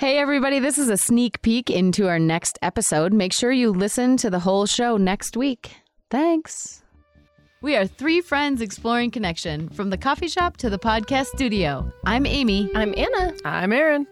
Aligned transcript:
Hey, 0.00 0.16
everybody, 0.16 0.60
this 0.60 0.78
is 0.78 0.88
a 0.88 0.96
sneak 0.96 1.42
peek 1.42 1.68
into 1.68 2.08
our 2.08 2.18
next 2.18 2.58
episode. 2.62 3.12
Make 3.12 3.34
sure 3.34 3.52
you 3.52 3.70
listen 3.70 4.16
to 4.16 4.30
the 4.30 4.38
whole 4.38 4.64
show 4.64 4.96
next 4.96 5.36
week. 5.36 5.72
Thanks. 6.08 6.82
We 7.60 7.76
are 7.76 7.86
three 7.86 8.22
friends 8.22 8.62
exploring 8.62 9.10
connection 9.10 9.68
from 9.68 9.90
the 9.90 9.98
coffee 9.98 10.28
shop 10.28 10.56
to 10.56 10.70
the 10.70 10.78
podcast 10.78 11.26
studio. 11.26 11.92
I'm 12.06 12.24
Amy. 12.24 12.70
I'm 12.74 12.94
Anna. 12.96 13.34
I'm 13.44 13.74
Aaron. 13.74 14.06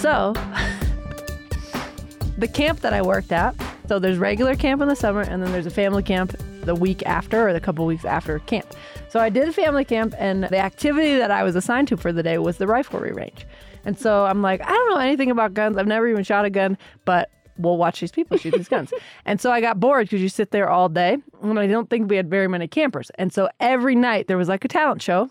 So, 0.00 0.34
the 2.38 2.48
camp 2.54 2.78
that 2.82 2.92
I 2.92 3.02
worked 3.02 3.32
at, 3.32 3.56
so 3.88 3.98
there's 3.98 4.18
regular 4.18 4.54
camp 4.54 4.80
in 4.80 4.86
the 4.86 4.94
summer, 4.94 5.22
and 5.22 5.42
then 5.42 5.50
there's 5.50 5.66
a 5.66 5.70
family 5.70 6.04
camp 6.04 6.36
the 6.62 6.74
week 6.74 7.02
after 7.06 7.48
or 7.48 7.52
the 7.52 7.60
couple 7.60 7.86
weeks 7.86 8.04
after 8.04 8.38
camp. 8.40 8.66
So 9.08 9.20
I 9.20 9.28
did 9.28 9.48
a 9.48 9.52
family 9.52 9.84
camp, 9.84 10.14
and 10.18 10.44
the 10.44 10.58
activity 10.58 11.16
that 11.16 11.30
I 11.30 11.42
was 11.42 11.56
assigned 11.56 11.88
to 11.88 11.96
for 11.96 12.12
the 12.12 12.22
day 12.22 12.38
was 12.38 12.58
the 12.58 12.66
riflery 12.66 13.14
range. 13.14 13.46
And 13.84 13.98
so 13.98 14.24
I'm 14.24 14.42
like, 14.42 14.62
I 14.62 14.70
don't 14.70 14.90
know 14.90 15.00
anything 15.00 15.30
about 15.30 15.54
guns. 15.54 15.76
I've 15.76 15.86
never 15.86 16.08
even 16.08 16.24
shot 16.24 16.44
a 16.44 16.50
gun, 16.50 16.78
but 17.04 17.30
we'll 17.58 17.76
watch 17.76 18.00
these 18.00 18.12
people 18.12 18.36
shoot 18.38 18.54
these 18.54 18.68
guns. 18.68 18.92
and 19.24 19.40
so 19.40 19.50
I 19.50 19.60
got 19.60 19.80
bored 19.80 20.06
because 20.06 20.20
you 20.20 20.28
sit 20.28 20.50
there 20.50 20.70
all 20.70 20.88
day, 20.88 21.18
and 21.42 21.58
I 21.58 21.66
don't 21.66 21.90
think 21.90 22.08
we 22.08 22.16
had 22.16 22.30
very 22.30 22.48
many 22.48 22.68
campers. 22.68 23.10
And 23.16 23.32
so 23.32 23.48
every 23.60 23.94
night 23.94 24.28
there 24.28 24.36
was 24.36 24.48
like 24.48 24.64
a 24.64 24.68
talent 24.68 25.02
show 25.02 25.30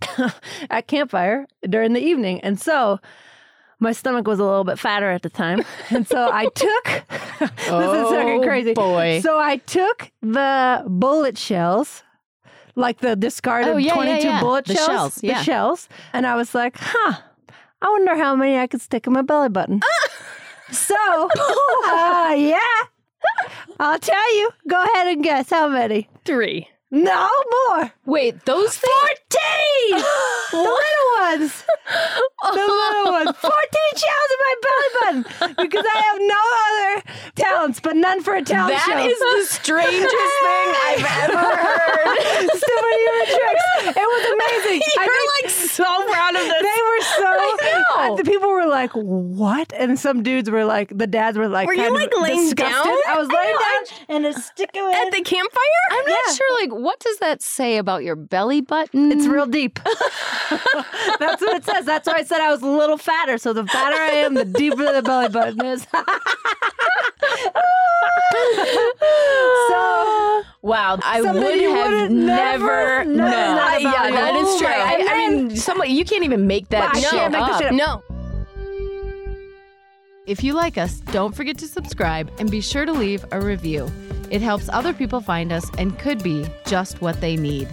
at 0.70 0.86
campfire 0.86 1.46
during 1.68 1.92
the 1.92 2.00
evening. 2.00 2.40
And 2.40 2.60
so 2.60 3.00
my 3.80 3.92
stomach 3.92 4.26
was 4.26 4.38
a 4.38 4.44
little 4.44 4.64
bit 4.64 4.78
fatter 4.78 5.10
at 5.10 5.22
the 5.22 5.30
time. 5.30 5.62
And 5.90 6.06
so 6.06 6.30
I 6.32 6.46
took 6.54 7.04
this 7.56 7.66
is 7.66 8.08
fucking 8.10 8.40
Oh, 8.40 8.42
crazy. 8.42 8.74
boy. 8.74 9.20
So 9.22 9.38
I 9.38 9.56
took 9.58 10.10
the 10.22 10.84
bullet 10.86 11.38
shells, 11.38 12.02
like 12.74 12.98
the 13.00 13.16
discarded 13.16 13.68
Oh, 13.74 13.76
yeah, 13.76 13.88
yeah, 13.88 13.94
22 13.94 14.26
yeah. 14.26 14.40
bullet 14.40 14.64
The 14.66 14.74
shells, 14.74 14.88
shells, 14.88 15.14
the 15.16 15.34
shells, 15.42 15.88
and 16.12 16.26
I 16.26 16.34
was 16.36 16.54
like, 16.54 16.76
huh. 16.78 17.20
I 17.80 17.88
wonder 17.90 18.16
how 18.16 18.34
many 18.34 18.58
I 18.58 18.66
could 18.66 18.80
stick 18.80 19.06
in 19.06 19.12
my 19.12 19.22
belly 19.22 19.48
button. 19.50 19.80
so, 20.72 20.94
uh, 21.86 22.34
yeah, 22.36 22.58
I'll 23.78 24.00
tell 24.00 24.36
you. 24.36 24.50
Go 24.68 24.82
ahead 24.82 25.06
and 25.06 25.22
guess 25.22 25.50
how 25.50 25.68
many. 25.68 26.08
Three. 26.24 26.68
No 26.90 27.28
more. 27.68 27.92
Wait, 28.06 28.44
those 28.46 28.76
things? 28.78 28.90
14! 29.30 30.02
the 30.50 30.56
little 30.56 31.10
ones. 31.20 31.64
The 32.42 32.66
little 32.66 33.12
ones. 33.12 33.36
14 33.36 33.52
shells 33.94 34.30
in 34.32 34.38
my 34.40 34.54
belly 34.62 34.90
button 35.22 35.54
because 35.64 35.84
I 35.86 35.98
have 36.00 36.18
no 36.18 36.42
but 37.82 37.96
none 37.96 38.22
for 38.22 38.34
a 38.34 38.42
talent 38.42 38.74
That 38.74 38.84
show. 38.86 38.98
is 39.06 39.18
the 39.18 39.54
strangest 39.54 40.14
thing 40.44 40.68
I've 40.88 41.06
ever 41.28 41.56
heard. 41.56 42.48
Superhero 42.48 43.20
tricks. 43.26 43.96
It 43.96 44.06
was 44.08 44.24
amazing. 44.34 44.82
I 44.98 45.04
You're 45.04 45.14
think 45.14 45.42
like 45.42 45.50
so 45.50 45.84
proud 46.10 46.34
of 46.36 46.42
this. 46.42 46.62
they 46.62 46.80
were 46.88 47.02
so. 47.02 47.32
know. 47.68 47.84
uh, 47.96 48.14
the 48.16 48.24
people 48.24 48.50
were 48.50 48.66
like, 48.66 48.90
"What?" 48.92 49.72
And 49.72 49.98
some 49.98 50.22
dudes 50.22 50.50
were 50.50 50.64
like, 50.64 50.96
the 50.96 51.06
dads 51.06 51.36
were 51.38 51.48
like, 51.48 51.66
Were 51.66 51.74
you, 51.74 51.92
like, 51.92 52.12
laying 52.20 52.44
disgusted. 52.44 52.74
down? 52.84 52.96
I 53.08 53.18
was 53.18 53.28
I 53.30 53.34
laying 53.34 53.54
know, 53.54 53.60
I- 53.60 53.84
down 54.08 54.16
and 54.16 54.26
a 54.26 54.32
stick 54.40 54.70
of 54.74 54.92
At 54.94 55.10
the 55.12 55.22
campfire? 55.22 55.62
I'm 55.90 56.04
not 56.06 56.18
Yeah. 56.28 56.34
sure, 56.34 56.60
like, 56.60 56.72
what 56.72 56.98
does 57.00 57.18
that 57.18 57.42
say 57.42 57.76
about 57.78 58.02
your 58.04 58.16
belly 58.16 58.60
button? 58.60 59.12
It's 59.12 59.26
real 59.26 59.46
deep. 59.46 59.78
That's 61.18 61.40
what 61.42 61.56
it 61.56 61.64
says. 61.64 61.84
That's 61.84 62.06
why 62.06 62.14
I 62.18 62.24
said 62.24 62.40
I 62.40 62.50
was 62.50 62.62
a 62.62 62.66
little 62.66 62.98
fatter. 62.98 63.38
So 63.38 63.52
the 63.52 63.66
fatter 63.66 63.96
I 63.96 64.10
am, 64.24 64.34
the 64.34 64.44
deeper 64.44 64.92
the 64.92 65.02
belly 65.02 65.28
button 65.28 65.64
is. 65.64 65.86
So 69.68 70.42
Wow, 70.62 70.98
I 71.02 71.20
would 71.20 71.60
have 71.60 72.10
never 72.10 72.10
never 72.10 73.04
known 73.04 73.16
that 73.16 73.80
yeah, 73.80 74.10
that 74.10 74.34
is 74.34 74.58
true. 74.58 74.66
I, 74.66 75.06
I 75.08 75.28
mean, 75.28 75.56
somebody 75.56 75.92
you 75.92 76.04
can't 76.04 76.24
even 76.24 76.46
make 76.46 76.68
that 76.70 76.94
I 76.94 77.00
shit 77.00 77.30
make 77.30 77.40
up. 77.40 77.60
shit 77.62 77.68
up. 77.68 77.74
No. 77.74 78.02
If 80.26 80.44
you 80.44 80.52
like 80.52 80.76
us, 80.76 81.00
don't 81.00 81.34
forget 81.34 81.56
to 81.58 81.68
subscribe 81.68 82.30
and 82.38 82.50
be 82.50 82.60
sure 82.60 82.84
to 82.84 82.92
leave 82.92 83.24
a 83.32 83.40
review. 83.40 83.90
It 84.30 84.42
helps 84.42 84.68
other 84.68 84.92
people 84.92 85.20
find 85.20 85.52
us 85.52 85.64
and 85.78 85.98
could 85.98 86.22
be 86.22 86.46
just 86.66 87.00
what 87.00 87.20
they 87.20 87.36
need. 87.36 87.68